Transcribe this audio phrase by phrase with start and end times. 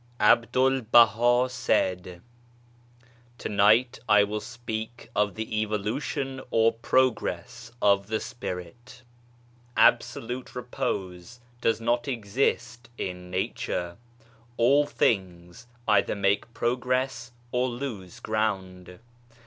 [0.19, 2.21] A BDUL BAHA said:
[3.05, 3.07] *^
[3.37, 9.03] To night I will speak of the evolution or progress the spirit.
[9.77, 13.97] Absolute repose does not exist in Nature.
[14.57, 18.97] All things either make progress or lose ground.